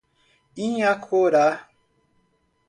Inhacorá 0.63 1.61